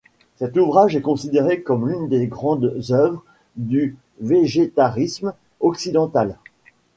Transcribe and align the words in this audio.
Cet 0.37 0.57
ouvrage 0.57 0.95
est 0.95 1.01
considéré 1.01 1.61
comme 1.61 1.87
l'une 1.87 2.07
des 2.09 2.25
grandes 2.25 2.75
œuvres 2.89 3.23
du 3.55 3.95
végétarisme 4.19 5.35
occidental. 5.59 6.39